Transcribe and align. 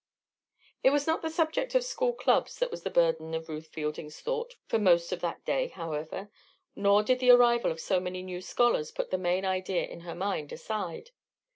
It 0.81 0.89
was 0.89 1.05
not 1.05 1.21
the 1.21 1.29
subject 1.29 1.75
of 1.75 1.83
school 1.83 2.13
clubs 2.13 2.57
that 2.57 2.71
was 2.71 2.81
the 2.81 2.89
burden 2.89 3.35
of 3.35 3.47
Ruth 3.47 3.67
Fielding's 3.67 4.19
thought 4.19 4.55
for 4.65 4.79
most 4.79 5.11
of 5.11 5.21
that 5.21 5.45
day, 5.45 5.67
however. 5.67 6.31
Nor 6.75 7.03
did 7.03 7.19
the 7.19 7.29
arrival 7.29 7.69
of 7.71 7.79
so 7.79 7.99
many 7.99 8.23
new 8.23 8.41
scholars 8.41 8.89
put 8.89 9.11
the 9.11 9.19
main 9.19 9.45
idea 9.45 9.85
in 9.85 9.99
her 9.99 10.15
mind 10.15 10.51
aside. 10.51 11.11